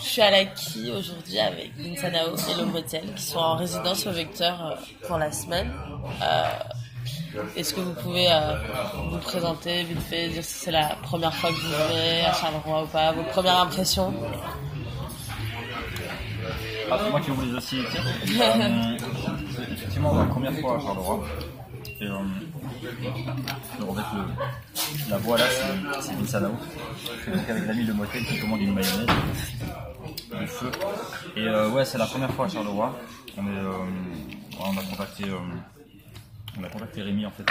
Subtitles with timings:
[0.00, 4.64] je suis à l'Aki aujourd'hui avec Vinsanao et Lomotel qui sont en résidence au Vecteur
[4.64, 4.74] euh,
[5.06, 5.70] pour la semaine.
[6.22, 6.48] Euh,
[7.56, 8.56] Est-ce que vous pouvez euh,
[9.10, 12.82] vous présenter vite fait, dire si c'est la première fois que vous venez à Charleroi
[12.82, 14.12] ou pas, vos premières impressions?
[16.92, 17.82] Ah, c'est moi qui ouvre les dossiers.
[17.84, 18.96] euh,
[19.72, 21.24] effectivement la première fois à Charleroi.
[22.00, 22.18] Et, euh,
[23.78, 23.86] le,
[25.10, 25.44] la voix là,
[26.00, 26.12] c'est-.
[26.26, 29.06] C'est donc avec l'ami de motel qui commande une mayonnaise,
[30.38, 30.70] du feu.
[31.36, 32.96] Et euh, ouais, c'est la première fois à Charleroi.
[33.36, 33.72] On, euh,
[34.58, 35.24] on a contacté.
[35.24, 35.38] euh,
[36.58, 37.44] on a contacté Rémi en fait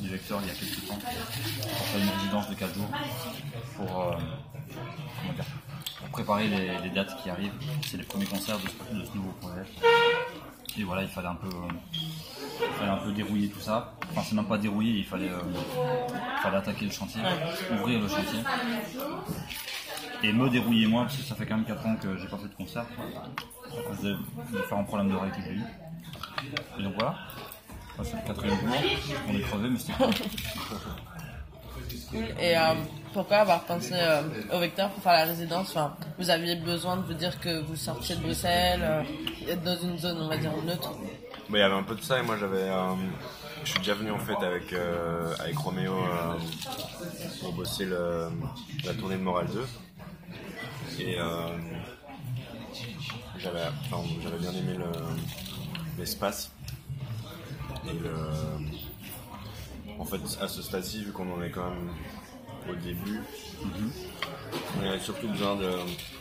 [0.00, 2.88] du Vecteur il y a quelques temps pour faire une résidence de 4 jours
[3.76, 4.16] pour,
[6.10, 7.52] préparer les, dates qui arrivent.
[7.86, 9.62] C'est les premiers concerts de ce, de ce nouveau projet.
[10.78, 11.50] Et voilà, il fallait un peu,
[11.92, 13.92] il fallait un peu dérouiller tout ça.
[14.10, 17.20] Enfin, c'est même pas dérouiller, il fallait, il fallait attaquer le chantier,
[17.72, 18.40] ouvrir le chantier.
[20.22, 22.36] Et me dérouiller moi, parce que ça fait quand même 4 ans que j'ai pas
[22.36, 24.16] fait de concert, à cause de
[24.52, 25.62] différents problèmes d'oreille que j'ai eu.
[26.78, 27.14] Et donc voilà.
[27.98, 28.68] Enfin, c'est le quatrième jour,
[29.28, 30.10] on est crevé, mais c'était cool.
[32.40, 32.74] Et euh,
[33.12, 35.70] pourquoi avoir pensé euh, au Vecteur pour faire la résidence?
[35.70, 39.02] Enfin, Vous aviez besoin de vous dire que vous sortiez de Bruxelles, euh,
[39.48, 40.90] être dans une zone, on va dire, neutre?
[41.48, 42.58] Bah, il y avait un peu de ça et moi j'avais.
[42.68, 42.94] euh,
[43.64, 46.34] je suis déjà venu en fait avec, euh, avec Roméo euh,
[47.40, 48.28] pour bosser le,
[48.84, 49.66] la tournée de Moral 2.
[50.98, 51.56] Et euh,
[53.38, 54.02] j'avais enfin,
[54.38, 56.50] bien aimé le- l'espace.
[57.86, 58.14] Et le,
[59.98, 61.90] en fait, à ce stade-ci, vu qu'on en est quand même
[62.68, 63.20] au début,
[64.78, 65.72] on a surtout besoin de,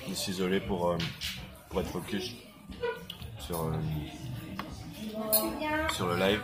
[0.09, 0.97] de s'isoler pour, euh,
[1.69, 2.35] pour être focus
[3.39, 3.73] sur, euh,
[5.93, 6.41] sur le live.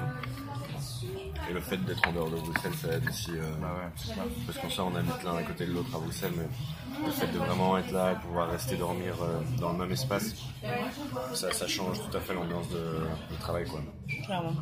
[1.50, 3.32] Et le fait d'être en dehors de Bruxelles, ça aide aussi.
[3.32, 4.24] euh, Bah ouais, ça.
[4.48, 6.48] parce qu'en soi, on habite l'un à côté de l'autre à Bruxelles, mais
[7.04, 10.36] le fait de vraiment être là et pouvoir rester dormir euh, dans le même espace,
[11.34, 13.66] ça, ça change tout à fait l'ambiance de, de travail.
[13.66, 13.82] Quoi.
[14.26, 14.54] Clairement.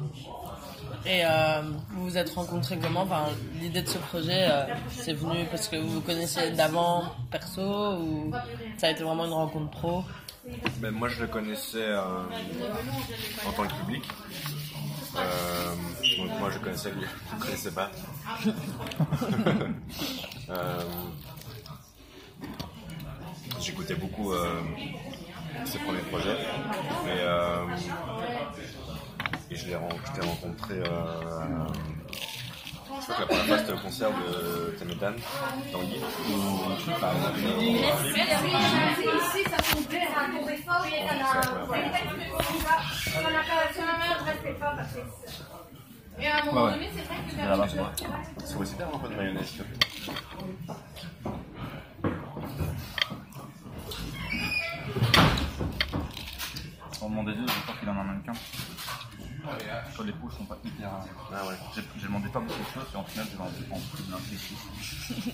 [1.06, 3.02] Et euh, vous vous êtes rencontrés comment?
[3.02, 3.26] Enfin,
[3.60, 8.32] L'idée de ce projet, euh, c'est venu parce que vous vous connaissiez d'avant, perso, ou
[8.78, 10.04] ça a été vraiment une rencontre pro?
[10.80, 12.02] Ben, moi, je le connaissais euh,
[13.48, 14.04] en tant que public.
[15.16, 15.76] Euh,
[16.18, 17.92] donc moi, je connaissais lui, je ne connaissais pas.
[20.50, 20.84] Euh,
[23.63, 24.62] J'écoutais beaucoup euh,
[25.63, 26.31] ses premiers projets.
[26.31, 26.35] Et,
[27.09, 27.66] euh,
[29.50, 30.74] et je l'ai rencontré.
[30.74, 30.79] euh,
[33.00, 35.13] je crois que la première fois c'était au concert de Temetan,
[35.72, 36.09] tour d'effort,
[40.90, 40.94] et
[46.19, 47.34] je à un moment donné, c'est vrai que.
[48.45, 49.53] C'est aussi faire un peu de mayonnaise,
[57.09, 58.34] moment des deux, je crois qu'il en a même qu'un.
[59.94, 60.90] Sur les poules sont pas hyper.
[61.34, 61.56] Ah ouais.
[61.75, 64.19] J'ai j'ai demandé pas beaucoup de choses et en final j'ai vendu en plus d'un
[64.19, 64.56] six.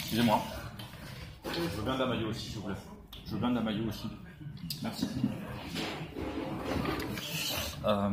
[0.00, 0.42] Excusez-moi.
[1.44, 2.74] Je veux bien de la maillot aussi, s'il vous plaît.
[3.26, 4.08] Je veux bien de la maillot aussi.
[4.82, 5.08] Merci.
[7.86, 8.08] Euh,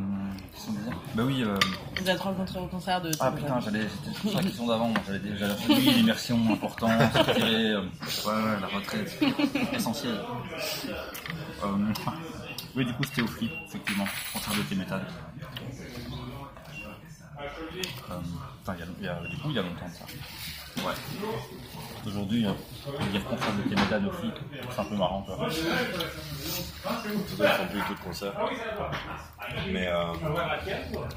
[0.53, 1.57] qu'est-ce qu'on disait Bah oui, euh,
[2.01, 5.19] Vous êtes rencontrés au concert de ah putain, j'allais, c'était la question d'avant, moi, j'allais
[5.19, 9.17] dire, j'allais faire oui, l'immersion, important, se tirer, euh, ouais, ouais, la retraite,
[9.71, 10.19] essentiel.
[11.63, 11.67] Euh,
[12.75, 15.01] oui, du coup, c'était au flip, effectivement, concert de T-Metal.
[18.11, 18.15] Euh,
[18.63, 20.85] Enfin, il y a- il y a, du coup, il y a longtemps de ça.
[20.87, 20.93] Ouais.
[22.05, 22.51] Aujourd'hui, euh,
[23.11, 24.35] dire concert de T-Metal au flip,
[24.69, 25.47] c'est un peu marrant, quoi.
[27.41, 28.33] Ils font plus du tout de concert.
[29.71, 30.13] Mais, euh,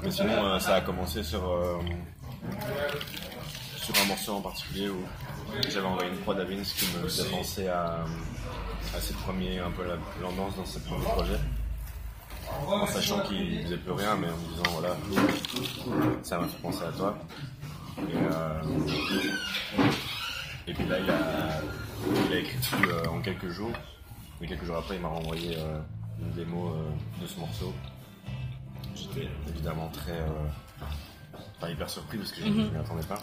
[0.03, 1.77] mais sinon, euh, ça a commencé sur, euh,
[3.77, 5.03] sur un morceau en particulier où
[5.69, 8.03] j'avais envoyé une prod à Vince qui me faisait penser à,
[8.95, 11.39] à ses premiers, un peu la- l'ambiance dans ses premiers projets.
[12.67, 14.95] En sachant qu'il faisait plus rien, mais en me disant voilà,
[16.23, 17.15] ça m'a fait penser à toi.
[20.67, 21.17] Et, puis là, il a,
[22.27, 22.75] il a écrit dessus
[23.09, 23.71] en quelques jours.
[24.41, 25.57] Mais quelques jours après, il m'a renvoyé
[26.19, 26.89] une démo euh,
[27.21, 27.73] de ce morceau.
[28.95, 30.11] J'étais évidemment très.
[30.13, 30.27] euh,
[31.59, 33.17] pas hyper surpris parce que je ne m'y attendais pas.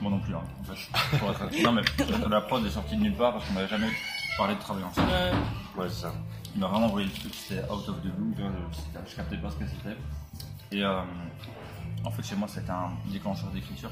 [0.00, 0.42] Moi non plus, hein.
[0.60, 1.82] En fait, pour être- Non, mais
[2.28, 3.90] la prod est sortie de nulle part parce qu'on n'avait jamais
[4.36, 5.08] parlé de travailler ensemble.
[5.12, 5.32] Euh,
[5.76, 6.12] Ouais, c'est ça.
[6.54, 9.50] Il m'a vraiment envoyé le truc, c'était out of the blue, je, je captais pas
[9.50, 9.96] ce que c'était.
[10.70, 11.00] Et euh,
[12.04, 13.90] en fait, chez moi, c'était un déclencheur d'écriture.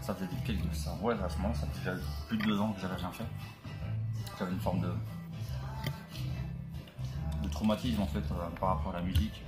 [0.00, 0.74] Ça faisait des quelques.
[0.74, 3.10] Ça, ouais, à ce moment-là, ça faisait déjà plus de deux ans que j'avais rien
[3.12, 3.24] fait.
[4.38, 4.92] J'avais une forme de.
[7.56, 9.42] Traumatisme en fait euh, par rapport à la musique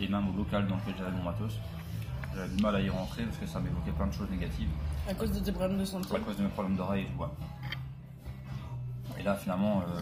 [0.00, 1.54] et même au local dans lequel j'avais mon matos.
[2.34, 4.70] J'avais du mal à y rentrer parce que ça m'évoquait plein de choses négatives
[5.08, 6.14] à cause de tes problèmes de santé.
[6.16, 7.20] à cause de mes problèmes d'oreille et tout.
[7.22, 7.28] ouais.
[9.18, 10.00] Et là, finalement, euh,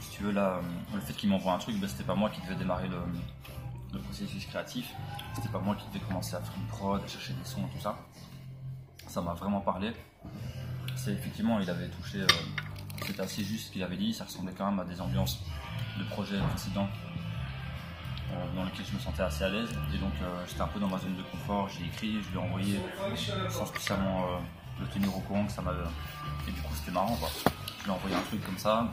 [0.00, 0.60] si tu veux, là, euh,
[0.94, 2.98] le fait qu'il m'envoie un truc, ben, c'était pas moi qui devais démarrer le,
[3.92, 4.92] le processus créatif.
[5.34, 7.80] C'était pas moi qui devais commencer à faire une prod, à chercher des sons, tout
[7.80, 7.96] ça.
[9.08, 9.92] Ça m'a vraiment parlé.
[10.96, 12.20] C'est effectivement, il avait touché.
[12.20, 12.26] euh,
[13.04, 14.14] c'était assez juste ce qu'il avait dit.
[14.14, 15.40] Ça ressemblait quand même à des ambiances
[15.98, 16.88] de projets précédents
[18.32, 19.70] euh, dans lesquels je me sentais assez à l'aise.
[19.94, 21.68] Et donc, euh, j'étais un peu dans ma zone de confort.
[21.68, 22.80] J'ai écrit, je lui ai envoyé
[23.48, 24.38] sans spécialement euh,
[24.80, 25.82] le tenir au courant que ça m'avait.
[26.48, 27.28] Et du coup, c'était marrant quoi.
[27.78, 28.88] Je lui ai envoyé un truc comme ça.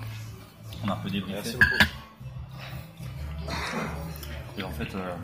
[0.84, 1.34] On a un peu débriefé.
[1.36, 2.02] Merci beaucoup.
[4.58, 5.16] Et en fait, euh,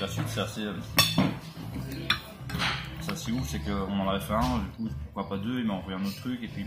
[0.00, 0.66] la suite, c'est assez.
[3.00, 5.66] c'est assez ouf, c'est qu'on en avait fait un, du coup, pourquoi pas deux, il
[5.66, 6.66] m'a envoyé un autre truc, et puis.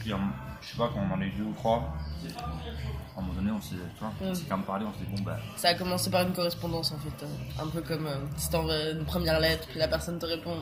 [0.00, 0.12] puis,
[0.66, 1.94] je sais pas, quand on en a eu deux ou trois,
[3.16, 5.04] à un moment donné, on s'est tu vois, on s'est quand même parlé, on s'est
[5.08, 5.38] dit, bon, bah.
[5.56, 7.24] Ça a commencé par une correspondance en fait.
[7.24, 10.56] euh, Un peu comme euh, si t'envoies une première lettre, puis la personne te répond.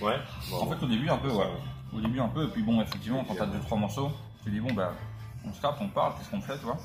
[0.00, 0.16] Ouais.
[0.50, 0.62] Bon.
[0.62, 1.46] En fait, au début, un peu, ouais.
[1.94, 4.10] Au début, un peu, et puis bon, effectivement, quand t'as deux, trois morceaux,
[4.42, 4.92] tu dis, bon, bah,
[5.46, 6.78] on se tape, on parle, qu'est-ce qu'on fait, tu vois?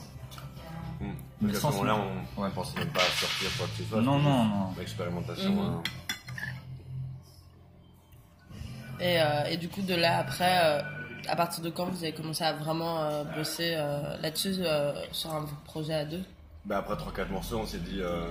[1.00, 1.14] Hmm.
[1.42, 1.96] Mais à ce moment-là,
[2.38, 2.50] on Ouais.
[2.50, 4.02] ne pensait même pas à sortir quoi que ce soit.
[4.02, 4.74] Non, non, non.
[4.78, 5.52] L'expérimentation.
[5.54, 5.60] Mhm.
[5.60, 5.82] hein.
[9.00, 10.82] Et, euh, et du coup, de là, après, euh,
[11.27, 15.33] à partir de quand vous avez commencé à vraiment euh, bosser euh, là-dessus, euh, sur
[15.33, 16.24] un projet à deux?
[16.66, 18.25] Bah, après 3-4 morceaux, on s'est dit, euh,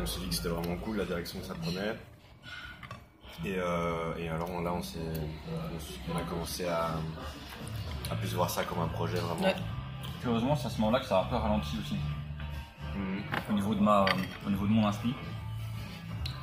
[0.00, 1.96] on s'est dit que c'était vraiment cool la direction que ça prenait.
[3.44, 6.92] Et, euh, et alors là, on, s'est, on s- on a commencé à,
[8.10, 9.42] à plus voir ça comme un projet vraiment.
[9.42, 9.54] Ouais.
[10.22, 11.96] Curieusement, c'est à ce moment-là que ça a un peu ralenti aussi.
[12.96, 13.22] Mhm.
[13.50, 14.06] au niveau de ma,
[14.46, 15.12] au niveau de mon inspi.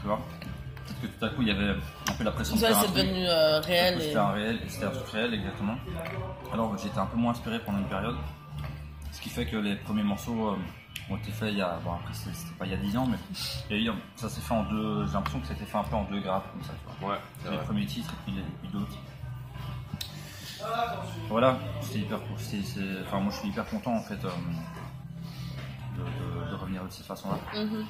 [0.01, 0.19] Tu vois?
[0.85, 1.69] Peut-être que tout à coup il y avait
[2.09, 2.97] un peu la pression de Ça, faire un c'est truc.
[2.97, 3.97] devenu euh, réel.
[3.97, 4.01] Et...
[4.01, 5.75] C'était un réel, c'était un truc réel exactement.
[6.53, 8.15] Alors j'étais un peu moins inspiré pendant une période.
[9.11, 10.57] Ce qui fait que les premiers morceaux euh,
[11.09, 13.07] ont été faits il y a, bon après c'était pas il y a 10 ans,
[13.09, 13.17] mais
[13.69, 15.83] il y a eu- ça s'est fait en deux, j'ai l'impression que c'était fait un
[15.83, 17.13] peu en deux grappes comme ça, tu vois.
[17.13, 17.65] Ouais, c'est Les vrai.
[17.65, 18.97] premiers titres et puis, les- puis d'autres.
[21.29, 22.19] Voilà, c'est hyper
[23.05, 24.29] Enfin, moi je suis hyper content en fait euh,
[25.97, 27.37] de, de- de revenir de cette façon-là.
[27.59, 27.85] Mhm.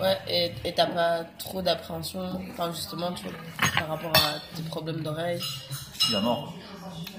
[0.00, 0.18] Ouais,
[0.64, 3.32] et t'as pas trop d'appréhension, enfin justement, tu vois,
[3.78, 5.40] par rapport à tes problèmes d'oreille.
[5.98, 6.54] Je suis à mort.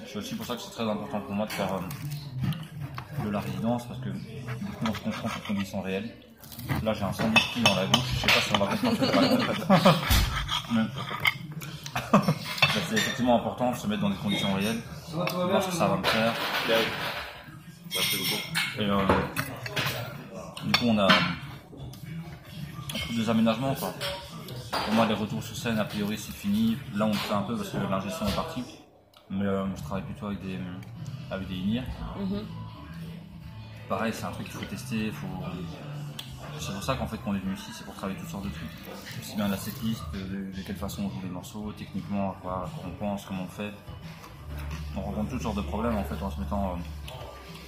[0.07, 3.39] C'est aussi pour ça que c'est très important pour moi de faire euh, de la
[3.39, 6.09] résidence parce que du coup on se confronte aux conditions réelles.
[6.83, 8.97] Là j'ai un sandwich qui dans la bouche, je sais pas si on va comprendre
[8.97, 10.83] ce que Mais
[12.89, 14.81] c'est effectivement important de se mettre dans des conditions réelles,
[15.13, 16.33] voir ce que ça va me faire.
[17.93, 18.81] Beaucoup.
[18.81, 18.97] Et euh,
[20.65, 21.07] du coup, on a
[23.15, 23.75] des aménagements.
[23.75, 23.93] Quoi.
[24.71, 26.77] Pour moi, les retours sur scène, a priori, c'est fini.
[26.95, 28.63] Là, on le fait un peu parce que l'ingé son est parti.
[29.29, 30.59] Mais euh, je travaille plutôt avec des,
[31.31, 32.43] avec des Mhm.
[33.89, 35.11] Pareil, c'est un truc qu'il faut tester.
[35.11, 35.27] Faut...
[36.59, 38.49] C'est pour ça qu'en fait, qu'on est venu ici, c'est pour travailler toutes sortes de
[38.49, 38.69] trucs.
[39.19, 42.35] Aussi bien la setlist, de, de, de quelle façon on joue les morceaux, techniquement, à
[42.41, 43.71] quoi, à quoi on pense, comment on fait.
[44.95, 46.73] On rencontre toutes sortes de problèmes en fait en se mettant.
[46.73, 46.75] euh,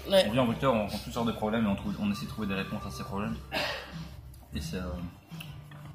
[0.10, 0.25] Ouais.
[0.28, 2.25] on vient en vecteur, on rencontre toutes sortes de problèmes et on, trouve, on essaie
[2.25, 3.36] de trouver des réponses à ces problèmes.
[4.54, 4.78] Et c'est.
[4.78, 4.90] euh,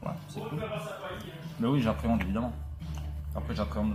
[0.02, 0.60] ouais, c'est cool.
[1.60, 2.52] Mais oui, j'appréhende évidemment.
[3.36, 3.94] Après, j'appréhende.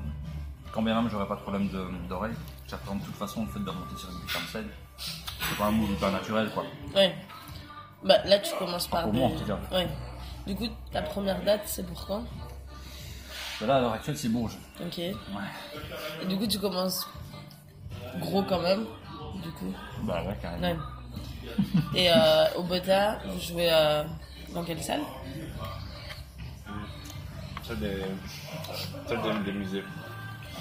[0.71, 1.69] Quand bien même j'aurais pas de problème
[2.09, 2.33] d'oreille,
[2.67, 4.67] j'appréhende de toute façon le fait de remonter sur une guitare scène.
[4.97, 6.63] C'est pas un move hyper naturel quoi.
[6.95, 7.15] Ouais.
[8.03, 9.03] Bah là, tu commences par.
[9.03, 9.57] Pour moi, en tout cas.
[9.71, 9.87] Ouais.
[10.45, 12.23] Du coup, ta première date, c'est pour quand?
[13.61, 14.57] Mais là, à l'heure actuelle, c'est Bourges.
[14.81, 14.97] Ok.
[14.97, 15.13] Ouais.
[16.21, 17.07] Et du coup, tu commences
[18.19, 18.85] gros quand même.
[19.45, 19.73] Du coup.
[20.03, 20.61] Bah ouais, carrément.
[20.67, 20.77] Ouais.
[21.95, 24.03] Et euh, au Bota, vous jouez euh,
[24.53, 25.01] dans quelle salle?
[27.63, 28.01] Celle des,
[29.07, 29.83] celle des, des musées.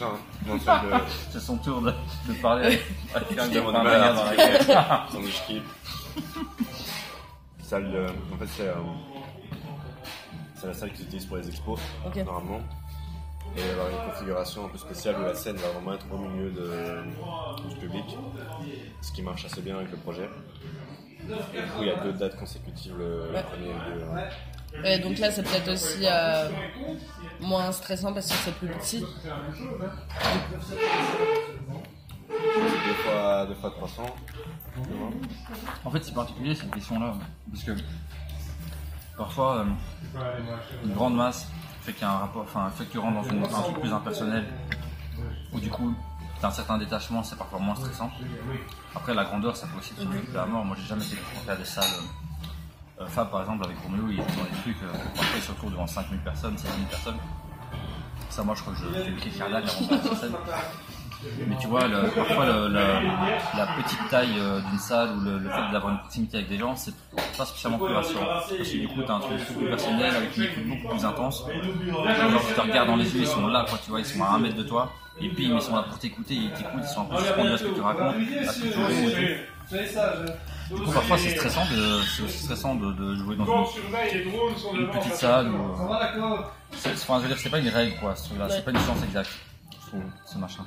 [0.00, 0.12] Non,
[0.46, 0.96] non, celle de.
[1.30, 1.90] C'est son tour de,
[2.28, 2.80] de parler
[3.14, 5.06] avec quelqu'un qui un à dans la.
[5.10, 5.64] Sandwich Keep.
[7.62, 8.06] Salle de.
[8.34, 8.68] En fait, c'est.
[8.68, 8.74] euh,
[10.56, 12.16] c'est la salle qu'ils utilisent pour les expos, Ok.
[12.24, 12.60] normalement.
[13.56, 16.50] Et avoir une configuration un peu spéciale où la scène va vraiment être au milieu
[16.50, 17.02] de,
[17.68, 18.16] du public,
[19.00, 20.28] ce qui marche assez bien avec le projet.
[21.20, 21.26] Et
[21.62, 24.04] du coup, il y a deux dates consécutives, le, premier et le deux.
[24.04, 24.82] hein.
[24.82, 26.48] Ouais, donc là, c'est peut-être aussi euh,
[27.40, 29.04] moins stressant parce que c'est plus petit.
[32.28, 34.02] Deux fois, deux fois 300.
[34.74, 35.10] tu vois.
[35.84, 37.14] En fait, c'est particulier cette question-là,
[37.52, 37.72] parce que
[39.16, 39.64] parfois, euh,
[40.84, 41.46] une grande masse
[41.84, 43.80] fait qu'il y a un rapport, enfin, fait que tu rentres dans une, un truc
[43.80, 44.44] plus impersonnel,
[45.52, 45.94] où du coup,
[46.40, 48.10] t'as un certain détachement, c'est parfois moins stressant.
[48.94, 50.64] Après, la grandeur, ça peut aussi te occuper à mort.
[50.64, 51.84] Moi, j'ai jamais été confronté des salles.
[53.00, 55.42] euh, euh, Fab, par exemple, avec Roméo, il est dans des trucs, euh, parfois, il
[55.42, 57.18] se retrouve devant 5000 personnes, 6000 personnes.
[58.30, 60.32] Ça, moi, je crois que je fais une crise cardiaque avant de scène.
[61.46, 65.38] Mais tu vois, le- parfois le- le- la petite taille euh, d'une salle ou le,
[65.50, 66.94] fait d'avoir une proximité avec des gens, c'est
[67.36, 68.24] pas spécialement plus rassurant.
[68.24, 71.04] Parce que du coup, t'as un truc beaucoup plus personnel avec une écoute beaucoup plus
[71.04, 71.44] intense.
[71.48, 74.06] Les gens qui te regardent dans les yeux, ils sont là, quoi, tu vois, ils
[74.06, 74.92] sont à un mètre de toi.
[75.20, 77.58] Et puis, ils sont là pour t'écouter, ils t'écoutent, ils sont un peu suspendus à
[77.58, 78.14] ce que tu racontes,
[78.48, 79.74] à ce que tu joues et tout.
[80.70, 85.48] Du coup, parfois, c'est stressant, de- stressant de, de jouer dans une, une petite salle
[85.50, 85.54] ou.
[85.54, 85.76] euh,
[86.94, 89.02] Enfin, je veux dire, c'est pas une règle, quoi, ce truc-là, c'est pas une science
[89.04, 89.30] exacte,
[89.72, 90.64] je trouve, ce machin.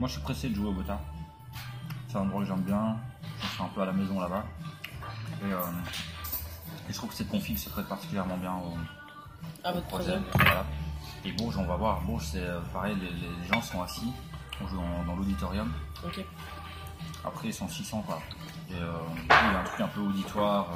[0.00, 0.98] Moi, je suis pressé de jouer au Bota.
[2.08, 2.96] C'est un endroit que j'aime bien.
[3.42, 4.44] Je suis un peu à la maison là-bas.
[5.46, 5.58] Et, euh,
[6.88, 8.74] et je trouve que cette config se prête particulièrement bien au
[9.62, 10.18] À votre projet.
[10.34, 10.64] Voilà.
[11.24, 12.00] Et Bourges, on va voir.
[12.00, 14.10] Bourges, c'est euh, pareil, les, les gens sont assis.
[14.62, 15.70] On joue dans, dans l'auditorium.
[17.24, 18.20] Après, ils sont 600, quoi.
[18.70, 20.66] Et euh, du coup, il y a un truc un peu auditoire.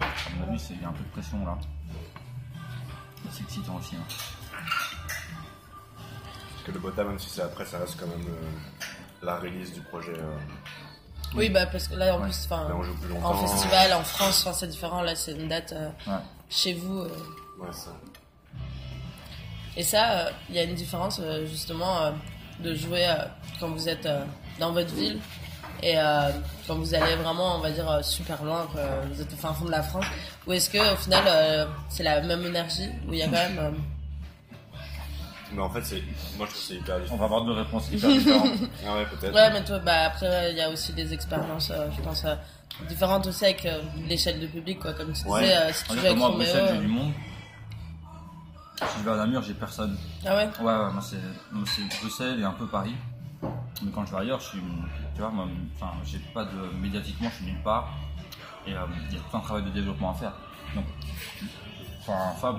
[0.00, 0.06] euh, à
[0.46, 1.56] mon avis, il y a un peu de pression là.
[3.30, 3.96] C'est excitant aussi.
[3.96, 4.04] hein.
[6.64, 9.72] Parce que le Bota, même si c'est après, ça reste quand même euh, la release
[9.74, 10.12] du projet.
[10.16, 10.36] euh,
[11.34, 12.24] Oui, bah parce que là en Ouais.
[12.24, 13.30] plus, enfin, Là, on joue plus longtemps.
[13.32, 15.02] en festival, en France, enfin, c'est différent.
[15.02, 16.18] Là, c'est une date euh, Ouais.
[16.48, 17.00] chez vous.
[17.00, 17.08] euh.
[17.60, 17.90] Ouais, ça.
[19.76, 22.12] Et ça, euh, il y a une différence euh, justement euh,
[22.60, 23.14] de jouer euh,
[23.60, 24.24] quand vous êtes euh,
[24.60, 25.18] dans votre ville
[25.82, 26.30] et euh,
[26.66, 28.80] quand vous allez vraiment, on va dire, euh, super loin, quoi,
[29.12, 30.06] vous êtes au fin fond de la France.
[30.46, 33.32] Ou est-ce que au final, euh, c'est la même énergie où il y a quand
[33.32, 33.58] même.
[33.58, 33.70] euh,
[35.54, 36.02] Mais en fait, c'est...
[36.36, 38.50] moi je trouve que c'est hyper On va avoir deux réponses hyper différentes.
[38.86, 39.34] Ah ouais, peut-être.
[39.34, 42.34] Ouais, mais toi, bah, après, il y a aussi des expériences, euh, je pense, euh,
[42.88, 44.92] différentes aussi avec euh, l'échelle de public, quoi.
[44.94, 45.42] Comme tu Ouais.
[45.42, 46.46] disais, euh, si tu dire avec moi, à Roméo.
[46.52, 47.12] Bruxelles, j'ai du monde.
[48.78, 49.96] Si je vais à Namur, j'ai personne.
[50.26, 50.48] Ah ouais?
[50.58, 51.16] Ouais, ouais, moi c'est,
[51.52, 52.94] moi, c'est Bruxelles et un peu Paris.
[53.82, 54.58] Mais quand je vais ailleurs, je suis,
[55.14, 55.46] tu vois, moi,
[55.76, 57.92] enfin, j'ai pas de, médiatiquement, je suis nulle part.
[58.66, 58.78] Et euh,
[59.10, 60.32] il y a tout un travail de développement à faire.
[60.74, 60.84] Donc,
[62.00, 62.56] enfin, Fab,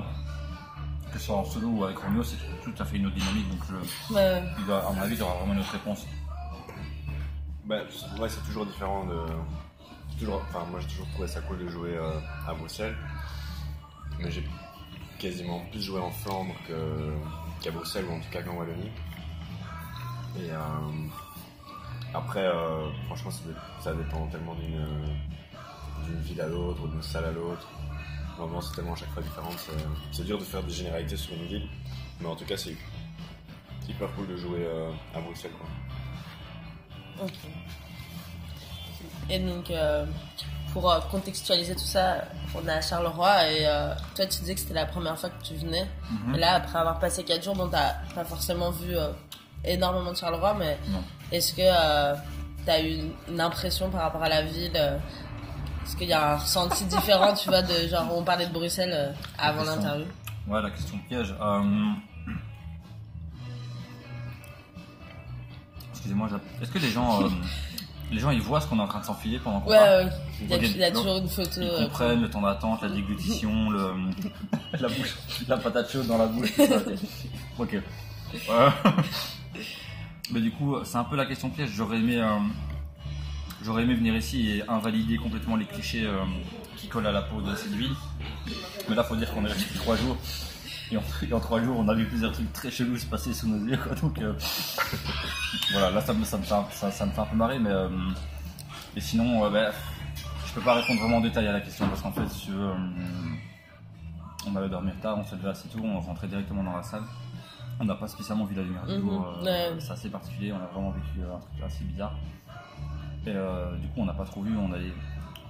[1.16, 3.50] que ce soit en solo ou avec Romeo, c'est tout à fait une autre dynamique.
[3.50, 4.44] Donc, je, Ouais.
[4.60, 6.06] il doit, à mon avis, il y aura vraiment une autre réponse.
[7.66, 9.18] Bah, c'est- ouais, c'est toujours différent de.
[10.20, 12.96] Toujours, enfin, moi j'ai toujours trouvé ça cool de jouer euh, à Bruxelles,
[14.20, 14.48] mais j'ai
[15.20, 16.54] quasiment plus joué en Flandre
[17.62, 18.92] qu'à Bruxelles ou en tout cas qu'en Wallonie.
[20.38, 20.58] Et euh,
[22.14, 24.86] après, euh, franchement, ça, dé- ça dépend tellement d'une
[26.06, 27.68] d'une ville à l'autre d'une salle à l'autre.
[28.38, 29.56] L'ambiance est tellement à chaque fois différente.
[29.58, 29.72] c'est-
[30.12, 31.68] C'est dur de faire des généralités sur une ville,
[32.20, 32.76] mais en tout cas, c'est
[33.88, 35.52] hyper cool de jouer euh, à Bruxelles.
[35.58, 37.26] Quoi.
[37.26, 37.34] Ok.
[39.30, 40.06] Et donc, euh,
[40.74, 44.60] pour euh, contextualiser tout ça, on est à Charleroi et euh, toi, tu disais que
[44.60, 45.88] c'était la première fois que tu venais.
[46.12, 46.36] Mhm.
[46.36, 49.10] Et là, après avoir passé 4 jours, bon, t'as pas forcément vu euh,
[49.64, 50.78] énormément de Charleroi, mais
[51.32, 52.16] est-ce que euh,
[52.66, 54.76] t'as eu une, une impression par rapport à la ville
[55.86, 58.54] euh, Est-ce qu'il y a un ressenti différent, tu vois, de genre, on parlait de
[58.54, 59.76] Bruxelles euh, avant question.
[59.82, 60.06] l'interview
[60.48, 61.34] Ouais, la question piège.
[61.42, 61.62] Euh,
[65.92, 66.30] Excusez-moi,
[66.62, 67.30] est-ce que les gens, euh,
[68.12, 70.06] les gens ils voient ce qu'on est en train de s'enfiler pendant qu'on Ouais, parle
[70.06, 70.12] ouais.
[70.42, 71.62] Il y a, il y a toujours une photo.
[71.62, 73.92] Ils euh, comprennent le temps d'attente, la déglutition, le,
[74.80, 75.16] la bouche,
[75.48, 76.54] la patate chaude dans la bouche.
[76.56, 77.74] tout ça, ok.
[77.76, 77.82] Ok.
[78.50, 78.70] Euh,
[80.32, 81.70] Mais du coup, c'est un peu la question piège.
[81.74, 82.38] J'aurais aimé, euh,
[83.66, 86.24] j'aurais aimé venir ici et invalider complètement les clichés euh,
[86.78, 87.94] qui collent à la peau de cette ville.
[88.88, 90.18] Mais là, faut dire qu'on est resté trois jours.
[90.92, 93.34] Et en, et en trois jours, on a vu plusieurs trucs très chelous se passer
[93.34, 93.78] sous nos yeux.
[93.78, 93.96] Quoi.
[93.96, 94.34] Donc, euh,
[95.72, 97.58] voilà, là, ça me, ça, me fait, un- ça, ça me fait un peu marrer.
[97.58, 97.90] Mais euh,
[98.96, 99.72] et sinon, ben,
[100.46, 102.70] je peux pas répondre vraiment en détail à la question parce qu'en fait, si veux,
[104.48, 107.04] on allait dormir tard, on s'est levé assez tôt, on rentrait directement dans la salle.
[107.80, 109.38] On n'a pas spécialement vu la lumière du Mhm, jour.
[109.44, 109.74] ouais.
[109.80, 112.14] C'est assez particulier, on a vraiment vécu un truc assez bizarre.
[113.26, 114.56] Et euh, du coup, on n'a pas trop vu.
[114.58, 114.94] On allait,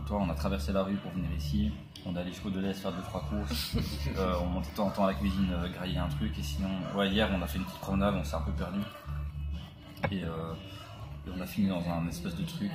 [0.07, 1.71] toi, on a traversé la rue pour venir ici.
[2.05, 3.75] On allait jusqu'au Deleuze faire deux trois courses.
[4.17, 6.37] Euh, on montait de temps en temps à la cuisine, euh, grailler un truc.
[6.39, 8.79] Et sinon, ouais, hier, on a fait une petite promenade, on s'est un peu perdu.
[10.11, 10.23] Et, et
[11.35, 12.71] on a fini dans un espèce de truc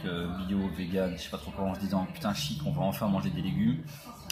[0.49, 3.07] bio, vegan, je sais pas trop quoi, en se disant putain chic, on va enfin
[3.07, 3.79] manger des légumes.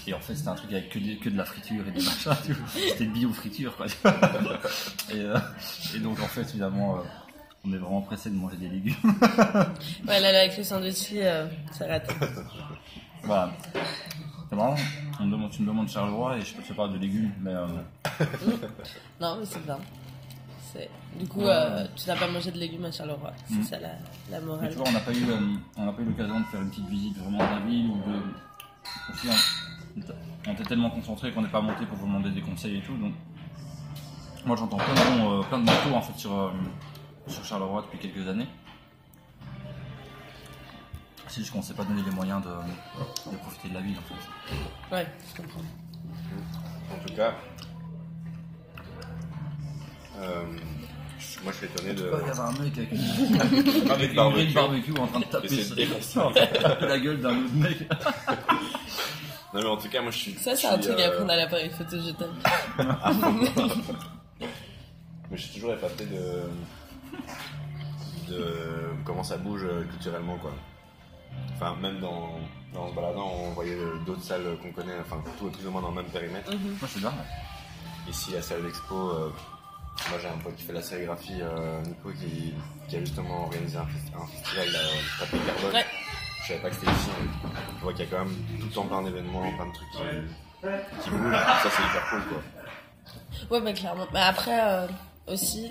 [0.06, 2.02] Et en fait, c'était un truc avec que, des- que de la friture et des
[2.04, 2.32] machins.
[2.75, 3.87] C'était bio friture, quoi.
[5.14, 6.98] et, et donc, en fait, évidemment,
[7.67, 8.95] on est vraiment pressé de manger des légumes.
[10.07, 12.09] Ouais, là, là, avec le sandwich, euh, ça rate.
[13.25, 13.50] voilà.
[14.49, 14.77] C'est marrant,
[15.21, 17.53] on me demande, tu me demandes Charleroi et je peux te parler de légumes, mais
[17.53, 17.67] euh,
[19.21, 19.79] Non, mais c'est bien.
[21.19, 23.33] Du coup, euh, tu n'as pas mangé de légumes à Charleroi.
[23.49, 23.62] C'est Mm.
[23.65, 23.88] ça la,
[24.31, 24.71] la Mais morale.
[24.71, 25.38] tu vois, on n'a pas eu, euh,
[25.77, 27.97] on n'a pas eu l'occasion de faire une petite visite vraiment de la ville ou
[27.97, 29.12] de.
[29.12, 29.29] Aussi,
[30.47, 32.97] on, était tellement concentrés qu'on n'est pas monté pour vous demander des conseils et tout.
[32.97, 33.12] Donc,
[34.47, 36.53] moi, j'entends plein de bons, euh, plein de bons retours, en fait sur
[37.28, 38.49] sur Charleroi depuis quelques années.
[41.28, 43.97] C'est juste qu'on ne s'est pas donné les moyens de, de profiter de la ville,
[43.99, 44.94] en fait.
[44.97, 45.61] Ouais, je comprends.
[46.90, 47.35] En tout cas,
[50.16, 50.42] euh,
[51.42, 52.11] moi je suis étonné de.
[52.23, 54.52] Il y avait un mec avec une, avec une barbecue.
[54.54, 55.49] barbecue en train de taper,
[56.00, 56.32] sur-
[56.80, 57.90] la gueule d'un autre mec.
[59.52, 60.35] Non mais en tout cas moi je suis.
[60.35, 62.35] Ça, c'est un truc euh, à prendre à l'appareil photo, je t'aime.
[65.30, 66.49] Mais je suis toujours épaté de.
[68.28, 70.52] De comment ça bouge euh, culturellement quoi.
[71.54, 72.30] Enfin même dans,
[72.73, 75.82] dans ce baladant on voyait euh, d'autres salles qu'on connaît, enfin tout plus ou moins
[75.82, 76.50] dans le même périmètre.
[76.50, 76.58] Mhm.
[76.70, 77.12] Moi, je suis là.
[78.08, 79.30] Ici, la salle d'expo, euh,
[80.08, 82.54] moi j'ai un pote qui fait la sérigraphie, euh, Nico, qui,
[82.88, 85.75] qui a justement organisé un, festi- un festival, euh, Tapis Carbone.
[85.75, 85.87] Ouais.
[86.42, 87.11] Je savais pas que c'était ici.
[87.20, 89.73] mais Je vois qu'il y a quand même tout le temps plein d'événements, plein de
[89.75, 89.99] trucs qui,
[91.04, 91.32] qui bougent.
[91.32, 92.42] Ça, c'est hyper cool, quoi.
[93.50, 94.06] Ouais, bah clairement.
[94.14, 94.87] Mais après, euh,
[95.26, 95.70] aussi,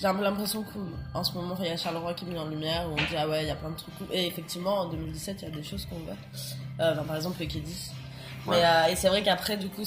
[0.00, 0.64] j'ai un peu l'impression
[1.12, 3.16] qu'en ce moment, il y a Charleroi qui est mis en lumière, où on dit,
[3.16, 4.08] ah ouais, il y a plein de trucs cool.
[4.12, 6.14] Et effectivement, en 2017, il y a des choses qu'on voit.
[6.80, 7.90] Euh, par exemple, le K10.
[8.48, 9.84] Mais, euh, et c'est vrai qu'après, du coup,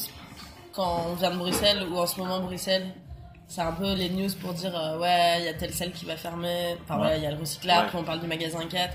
[0.74, 2.88] quand on vient de Bruxelles, ou en ce moment, Bruxelles,
[3.48, 6.06] c'est un peu les news pour dire, euh, ouais, il y a telle salle qui
[6.06, 6.78] va fermer.
[6.84, 7.18] Enfin, Ouais.
[7.18, 7.90] il y a le recyclage, Ouais.
[7.90, 8.94] puis on parle du magasin 4.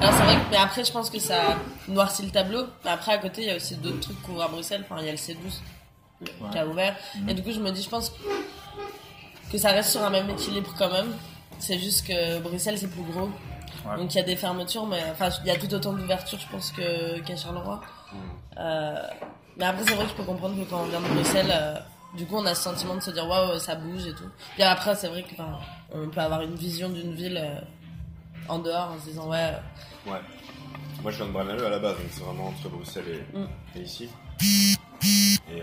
[0.00, 1.56] Alors, c'est vrai que, mais après, je pense que ça
[1.88, 2.64] noircit le tableau.
[2.84, 4.84] Mais après, à côté, il y a aussi d'autres trucs qu'on voit à Bruxelles.
[4.88, 5.60] Enfin, il y a le C12
[6.52, 6.96] qui a ouvert.
[7.28, 8.10] Et du coup, je me dis, je pense
[9.56, 11.12] que ça reste sur un même équilibre quand même.
[11.58, 13.30] C'est juste que Bruxelles, c'est plus gros.
[13.86, 13.96] Ouais.
[13.98, 16.48] Donc il y a des fermetures, mais enfin, il y a tout autant d'ouvertures, je
[16.48, 17.80] pense, que- qu'à Charleroi.
[18.58, 18.94] Euh,
[19.56, 21.76] mais après, c'est vrai que je peux comprendre que quand on vient de Bruxelles, euh,
[22.16, 24.28] du coup, on a ce sentiment de se dire, waouh, ça bouge et tout.
[24.54, 27.60] Puis après, c'est vrai qu'on peut avoir une vision d'une ville euh,
[28.48, 29.52] en dehors en se disant, ouais,
[30.06, 30.20] Ouais.
[31.02, 33.48] Moi, je viens de Braine-l'Alleud à la base, donc c'est vraiment entre Bruxelles et, Mm.
[33.76, 34.08] et ici.
[35.52, 35.62] Et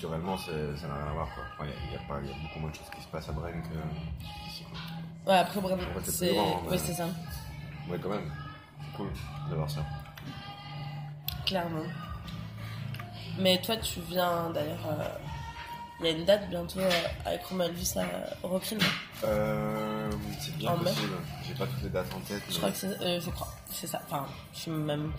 [0.00, 1.28] culturellement, ça n'a rien à voir,
[1.60, 3.06] il y, a- y a pas- il y a beaucoup moins de choses qui se
[3.08, 5.32] passent à Braine que- quoi.
[5.32, 7.06] ouais, après, Brême, c'est ouais, c'est ça,
[7.88, 8.30] Ouais, quand même.
[8.80, 9.08] C'est cool
[9.48, 9.80] d'avoir ça.
[11.46, 11.82] clairement.
[13.38, 15.08] Mais toi, tu viens d'ailleurs, euh,
[16.00, 16.90] il y a une date bientôt euh,
[17.24, 18.78] avec Romain Elvis à Rockrill,
[19.24, 21.12] Euh, c'est bien En possible.
[21.46, 22.42] J'ai pas toutes les dates en tête.
[22.48, 24.00] Je mais- crois que c'est, euh, je crois, c'est ça.
[24.06, 25.10] Enfin, je suis même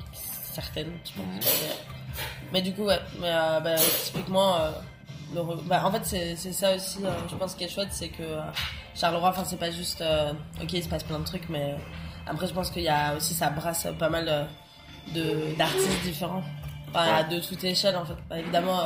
[0.61, 0.91] certaine.
[1.05, 1.25] je pense.
[1.25, 1.39] Mhm.
[1.41, 1.75] Mais,
[2.53, 2.99] mais du coup, ouais.
[3.19, 4.71] Mais euh, bah, typiquement, euh,
[5.35, 6.99] le re- bah, en fait, c'est, c'est ça aussi.
[7.03, 8.23] euh, je pense qui est chouette, c'est que
[8.95, 10.03] Charleroi, enfin, c'est pas juste.
[10.61, 11.75] ok, il se passe plein de trucs, mais
[12.25, 14.47] après, je pense qu'il y a aussi ça brasse pas mal
[15.13, 16.43] de d'artistes différents.
[16.89, 18.15] Enfin, de toute échelle, en fait.
[18.29, 18.79] Bah, évidemment,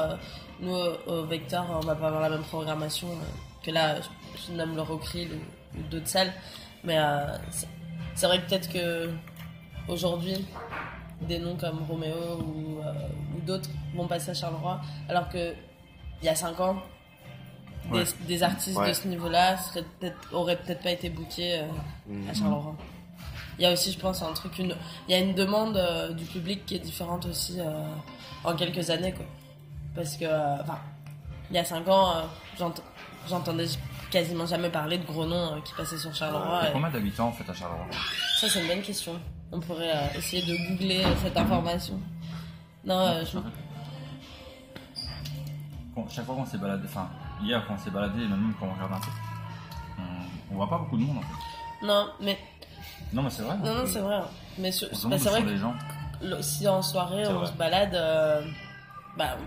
[0.59, 0.75] nous,
[1.07, 3.07] au Vector, on va pas avoir la même programmation
[3.63, 3.95] que là.
[4.01, 4.07] Je,
[4.47, 6.33] je nomme le Rockrill ou, ou d'autres salles,
[6.83, 6.97] mais
[7.51, 7.67] c'est-
[8.15, 9.09] c'est vrai que peut-être que
[9.87, 10.45] aujourd'hui,
[11.21, 12.91] des noms comme Roméo ou, euh,
[13.37, 15.53] ou d'autres vont passer à Charleroi, alors que
[16.21, 16.75] il y a 5 ans,
[17.91, 18.05] des, Ouais.
[18.27, 18.89] des artistes Ouais.
[18.89, 19.55] de ce niveau-là
[20.31, 21.67] auraient peut-être pas été bookés euh,
[22.07, 22.29] Mhm.
[22.29, 22.75] à Charleroi.
[23.57, 24.75] Il y a aussi, je pense, un truc, une,
[25.07, 27.59] il y a une demande euh, du public qui est différente aussi
[28.43, 29.25] en quelques années, quoi.
[29.95, 30.25] Parce que,
[30.61, 30.79] enfin,
[31.49, 32.23] il y a 5 ans,
[32.57, 32.73] j'ent-
[33.27, 33.65] j'entendais
[34.09, 36.59] quasiment jamais parler de gros noms qui passaient sur Charleroi.
[36.61, 37.85] Il y a et- combien d'habitants en fait à Charleroi?
[38.39, 39.13] Ça, c'est une bonne question.
[39.51, 41.99] On pourrait euh, essayer de googler euh, cette information.
[42.85, 43.37] Non, euh, je...
[45.93, 47.09] Quand- Chaque fois qu'on s'est baladé, enfin
[47.43, 49.11] hier quand on s'est baladé, et même quand on regarde un peu,
[49.99, 51.85] on, on voit pas beaucoup de monde en fait.
[51.85, 52.39] non, mais
[53.13, 53.57] Non mais c'est vrai.
[53.57, 54.15] non, non, c'est vrai.
[54.15, 54.25] hein.
[54.57, 55.73] Mais bah, c'est vrai que les gens.
[56.41, 57.91] si en soirée on se balade,
[59.17, 59.37] bah,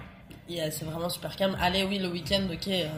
[0.48, 1.56] c'est vraiment super calme.
[1.60, 2.68] Allez, oui, le week-end, ok.
[2.68, 2.88] euh,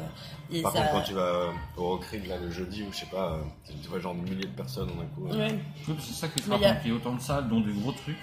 [0.50, 3.06] et Par ça- contre, quand tu vas au Rockrig, là, le jeudi, ou je sais
[3.06, 3.38] pas, euh,
[3.82, 5.28] tu vois genre des milliers de personnes coup.
[5.28, 5.58] euh, Ouais.
[5.88, 7.48] Oui, c'est ça qui est frappant, il y a- qu'il y ait autant de salles,
[7.48, 8.18] dont des gros trucs.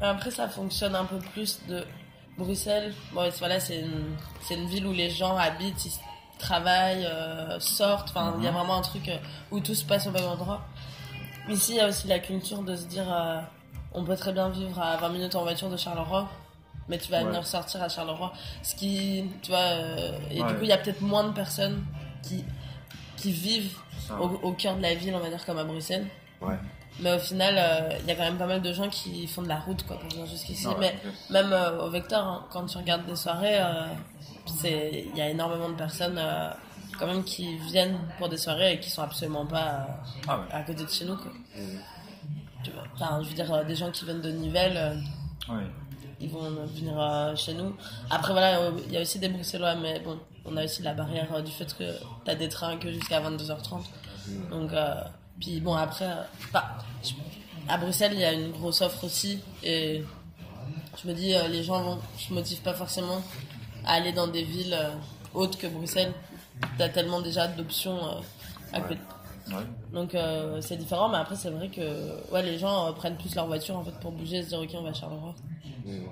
[0.00, 1.84] Après, ça fonctionne un peu plus de
[2.38, 2.92] Bruxelles.
[3.12, 5.92] Bon, voilà, c'est une, c'est une ville où les gens habitent, ils
[6.38, 8.10] travaillent, euh, sortent.
[8.10, 9.16] Enfin, il y a vraiment un truc euh,
[9.50, 10.62] où tout se passe au même endroit.
[11.48, 13.40] Ici, il y a aussi la culture de se dire, euh,
[13.94, 16.28] on peut très bien vivre à 20 minutes en voiture de Charleroi,
[16.92, 17.24] mais tu vas Ouais.
[17.24, 18.32] venir sortir à Charleroi.
[18.62, 20.48] Ce qui, tu vois, euh, et Ouais.
[20.48, 21.82] du coup, il y a peut-être moins de personnes
[22.22, 22.44] qui,
[23.16, 23.74] qui vivent
[24.20, 26.06] au, au cœur de la ville, on va dire, comme à Bruxelles.
[26.42, 26.58] Ouais.
[27.00, 29.40] Mais au final, euh, il y a quand même pas mal de gens qui font
[29.40, 30.66] de la route quoi, pour venir jusqu'ici.
[30.66, 30.94] Ouais, Mais
[31.30, 33.58] même euh, au Vector, hein, quand tu regardes des soirées,
[34.64, 36.20] il y a énormément de personnes
[36.98, 39.86] quand même qui viennent pour des soirées et qui sont absolument pas
[40.28, 41.16] Ah à côté de chez nous.
[41.16, 41.32] Quoi.
[42.62, 45.02] Tu vois, Enfin, je veux dire, des gens qui viennent de Nivelles,
[45.48, 45.64] Ouais.
[46.22, 47.74] Ils vont venir euh, chez nous.
[48.10, 50.94] Après, voilà, euh, il y a aussi des Bruxellois, mais bon, on a aussi la
[50.94, 51.84] barrière euh, du fait que
[52.24, 53.82] t'as des trains que jusqu'à 22h30.
[54.50, 54.94] Donc, euh,
[55.40, 56.08] puis bon, après,
[56.52, 57.12] bah, je-
[57.68, 59.40] à Bruxelles, il y a une grosse offre aussi.
[59.62, 60.02] Et
[61.02, 63.20] je me dis, les gens vont, je motive pas forcément
[63.84, 64.78] à aller dans des villes
[65.34, 66.12] autres que Bruxelles.
[66.78, 67.98] T'as tellement déjà d'options
[68.72, 68.94] à côté.
[68.94, 69.21] Ouais.
[69.92, 73.34] Donc euh, c'est différent, mais après c'est vrai que ouais, les gens euh, prennent plus
[73.34, 75.34] leur voiture en fait pour bouger et se dire ok on va à Charleroi.
[75.84, 76.06] Mhm.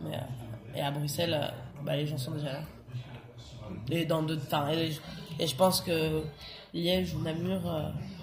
[0.00, 1.52] Mais, euh, et à Bruxelles,
[1.84, 2.60] bah, les gens sont déjà là.
[3.90, 4.42] et dans d'autres.
[4.72, 4.92] Et,
[5.38, 6.22] et je pense que
[6.74, 7.60] Liège ou Namur,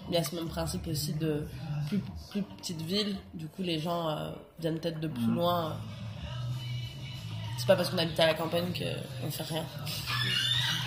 [0.09, 1.47] il y a ce même principe aussi de
[1.87, 3.15] plus, plus petites villes.
[3.33, 5.77] Du coup, les gens viennent peut-être de plus loin.
[7.57, 9.65] C'est pas parce qu'on habite à la campagne qu'on fait rien.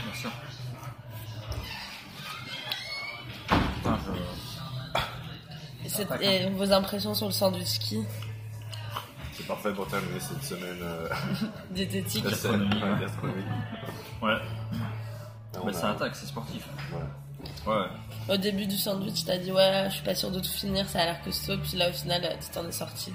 [0.05, 0.31] Bien sûr.
[6.00, 8.00] Et, c'est- et vos impressions sur le sandwich ski
[9.37, 11.09] C'est parfait pour terminer cette semaine euh,
[11.70, 13.00] diététique ouais, ouais.
[13.00, 13.42] gastronomie.
[14.22, 14.31] Ouais.
[14.33, 14.40] Là,
[15.62, 16.64] on Bah, ça attaque, c'est sportif.
[16.92, 16.98] ouais.
[17.66, 17.87] Ouais.
[18.28, 21.00] Au début du sandwich, t'as dit ouais, je suis pas sûre de tout finir, ça
[21.02, 21.59] a l'air costaud.
[21.59, 23.12] Puis là, au final, euh, tu t'en es sorti.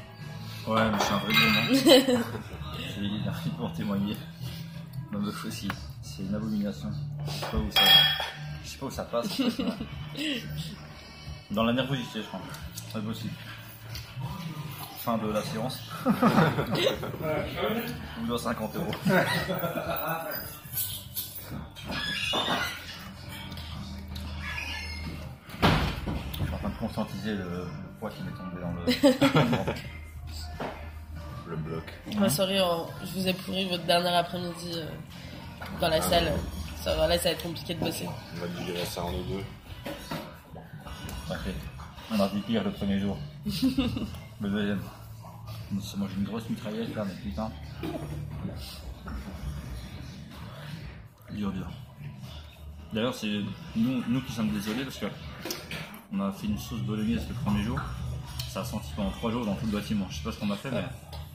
[0.67, 2.23] Ouais, mais je suis un vrai gourmand.
[2.93, 4.17] J'ai envie pour témoigner.
[5.13, 5.69] Non, mais aussi,
[6.01, 6.89] c'est une abomination.
[7.25, 7.81] Je sais pas où ça,
[8.65, 9.27] je sais pas où ça passe.
[11.51, 12.41] Dans la nervosité, je crois.
[12.91, 13.33] C'est possible.
[14.99, 15.79] Fin de la séance.
[16.05, 16.11] Je
[18.19, 18.91] vous dois 50 euros.
[26.39, 27.67] Je suis en train de conscientiser le
[27.99, 28.85] poids qui m'est tombé dans le.
[31.49, 31.83] Le bloc.
[32.19, 34.85] Ouais, sorry, on- je vous ai pourri votre dernier après-midi euh,
[35.79, 36.33] dans la salle.
[36.83, 38.05] Ça, va, là, ça va être compliqué de bosser.
[38.35, 39.43] On va diviser ça en deux.
[42.17, 43.15] On a dit pire le premier jour.
[43.45, 44.81] le deuxième.
[45.75, 47.51] On s'est une grosse mitraillette là, mais putain.
[51.31, 51.67] Dur, dur.
[52.91, 53.41] D'ailleurs, c'est
[53.75, 55.05] nous, nous qui sommes désolés parce que
[56.11, 57.79] on a fait une sauce bolognaise le premier jour.
[58.49, 60.07] Ça a senti pendant trois jours dans tout le bâtiment.
[60.09, 60.85] Je sais pas ce qu'on a fait, mais.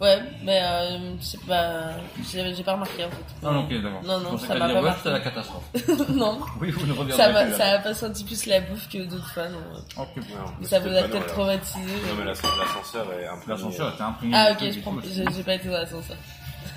[0.03, 1.91] Ouais, mais euh, c'est pas.
[2.29, 3.25] J'ai j'ai pas remarqué en fait.
[3.45, 4.03] Ah, ok, d'accord.
[4.05, 4.99] Non, non, ça m'a pas marqué.
[4.99, 5.63] c'était la catastrophe.
[6.11, 7.33] non, oui, vous ne reviendrez ça plus.
[7.35, 7.57] m'a là.
[7.57, 9.49] ça a pas senti plus la bouffe que d'autres fois.
[9.49, 9.59] Non.
[9.99, 10.09] Ok.
[10.17, 10.23] Ouais,
[10.61, 11.79] Mais ça vous a peut-être traumatisé.
[11.79, 13.51] Non, mais l'ascenseur est un peu.
[13.53, 14.35] L'ascenseur était imprimé.
[14.37, 16.17] Ah ok, je prends- j'ai j'ai pas été dans l'ascenseur.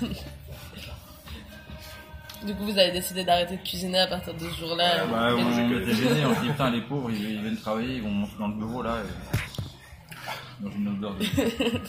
[2.44, 5.04] du coup, vous avez décidé d'arrêter de cuisiner à partir de ce jour-là.
[5.04, 7.10] Ouais, Ouais, Et- on j'ai que était des- gênés, on se dit putain les pauvres
[7.10, 10.64] ils, ils viennent travailler, ils vont monter dans le bureau là et...
[10.64, 11.24] dans une odeur de...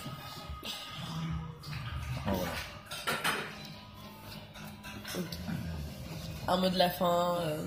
[2.28, 2.52] Voilà.
[6.48, 7.66] Un mot de la fin, euh,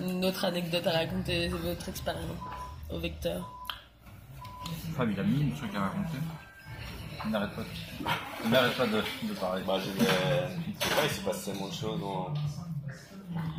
[0.00, 2.22] une autre anecdote à raconter, votre expérience
[2.90, 3.50] au vecteur.
[4.96, 6.18] Fab il a mille trucs à raconter.
[7.24, 7.66] Il n'arrête pas de,
[8.44, 9.62] il n'arrête pas de, de parler.
[9.66, 12.00] Bah, sais pas, il s'est passé tellement de choses,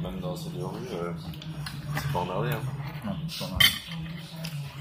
[0.02, 0.80] même dans ces deux rues.
[0.92, 1.14] euh,
[1.96, 2.62] C'est pas emmerdé, hein.
[3.06, 3.60] Non, j'en ai rien.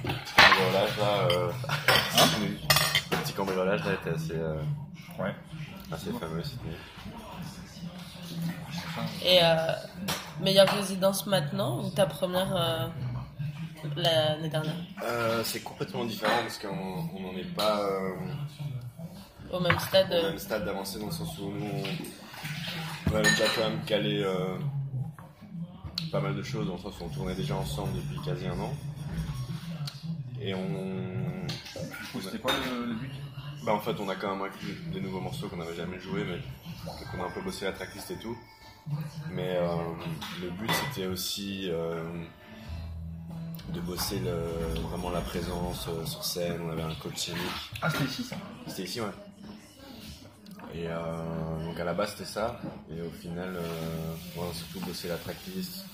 [0.05, 1.53] Le cambriolage là, euh,
[3.11, 4.61] le petit cambriolage là était assez, euh,
[5.18, 5.35] Ouais.
[5.92, 6.77] assez fameux cette nuit.
[9.25, 9.72] Et euh,
[10.40, 12.88] meilleure résidence maintenant ou ta première euh,
[13.96, 14.75] l'année dernière?
[15.03, 18.14] Euh, c'est complètement différent parce qu'on on n'en est pas euh,
[19.53, 23.31] Au même stade au même stade d'avancée dans le sens où nous on, on avait
[23.31, 24.57] déjà quand même calé euh,
[26.11, 28.59] pas mal de choses dans le sens où on tournait déjà ensemble depuis quasi un
[28.61, 28.72] an.
[30.40, 30.66] Et on.
[30.66, 33.12] Du coup c'était quoi le, le but?
[33.64, 36.25] Bah en fait on a quand même inclus des nouveaux morceaux qu'on n'avait jamais joués
[36.25, 36.40] mais
[37.12, 38.37] qu'on a un peu bossé la tracklist et tout.
[39.31, 39.77] Mais euh,
[40.40, 42.03] le but c'était aussi euh,
[43.68, 47.40] de bosser le- vraiment la présence euh, sur scène, on avait un coach scénique.
[47.81, 48.37] Ah c'était ici ça?
[48.66, 49.07] C'était ici, ouais.
[50.75, 52.59] Et donc à la base c'était ça,
[52.90, 53.57] et au final,
[54.38, 55.85] on a surtout bossé la tracklist,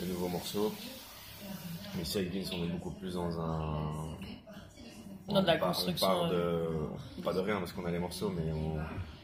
[0.00, 0.72] les nouveaux morceaux.
[1.96, 4.16] Mais ici avec Vince, on est beaucoup plus dans un.
[5.34, 6.36] Dans de la on part- construction, On part ouais.
[7.16, 7.22] de.
[7.22, 8.76] Pas de rien parce qu'on a les morceaux, mais on,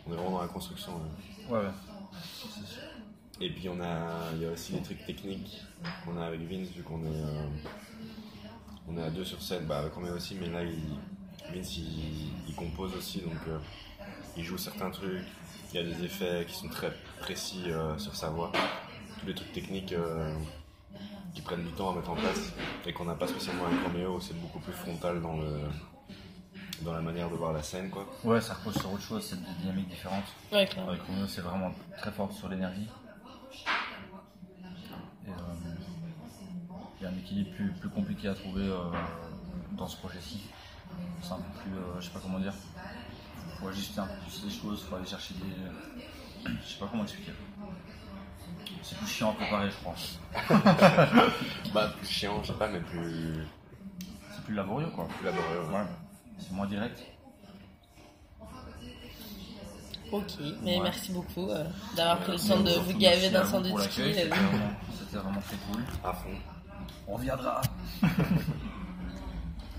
[0.06, 0.92] on est vraiment dans la construction.
[0.92, 1.56] ouais.
[1.56, 1.72] Ouais ouais.
[3.40, 5.62] Et puis on a, il y a aussi des trucs techniques
[6.04, 7.46] qu'on a avec Vince vu qu'on est, euh,
[8.88, 12.30] on est à deux sur scène, bah avec Roméo aussi, mais là il, Vince il,
[12.48, 13.58] il compose aussi donc euh,
[14.36, 15.22] il joue certains trucs,
[15.72, 18.50] il y a des effets qui sont très précis euh, sur sa voix,
[19.20, 20.34] tous les trucs techniques euh,
[21.32, 22.52] qui prennent du temps à mettre en place
[22.86, 25.60] et qu'on n'a pas spécialement avec Roméo, c'est beaucoup plus frontal dans le
[26.82, 28.06] dans la manière de voir la scène quoi.
[28.24, 30.24] Ouais ça repose sur autre chose, c'est des dynamiques différentes.
[30.52, 30.90] Ouais, clairement.
[30.90, 32.88] Avec Romeo, c'est vraiment très fort sur l'énergie.
[35.26, 35.34] Et, euh,
[37.00, 38.90] Il y a un équilibre plus, plus compliqué à trouver euh,
[39.72, 40.42] dans ce projet-ci.
[41.22, 42.54] C'est un peu plus, euh, je sais pas comment dire.
[43.60, 46.50] Faut ajuster un peu plus les choses, faut aller chercher des.
[46.64, 47.32] Je sais pas comment expliquer.
[48.82, 49.94] C'est plus chiant à préparer, je crois.
[51.74, 53.46] Bah plus chiant, je sais pas, mais plus,
[54.34, 55.06] C'est plus laborieux, quoi.
[55.08, 55.60] plus laborieux.
[55.70, 55.74] ouais.
[55.74, 55.86] Ouais.
[56.38, 57.00] C'est moins direct.
[60.10, 60.24] Ok,
[60.62, 60.82] mais Ouais.
[60.84, 64.14] merci beaucoup euh, d'avoir pris le temps de vous, gaver d'un sandwich l'accueil, ski.
[64.14, 65.82] C'était vraiment, c'était vraiment très cool.
[66.02, 66.28] À fond.
[67.06, 67.60] On reviendra.